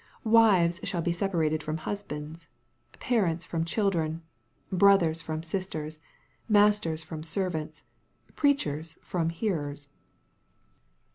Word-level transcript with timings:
Wives 0.23 0.79
shall 0.83 1.03
be 1.03 1.11
separated 1.11 1.61
from 1.61 1.77
husbands— 1.77 2.49
^parents 3.09 3.45
from 3.45 3.63
children— 3.63 4.23
^brothers 4.73 5.21
from 5.21 5.43
sisters— 5.43 5.99
masters 6.59 7.03
from 7.03 7.21
servants— 7.21 7.83
preachers 8.35 8.97
from 9.03 9.29
hearers. 9.29 9.89